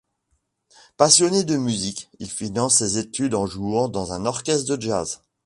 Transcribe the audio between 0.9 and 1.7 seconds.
Passionné de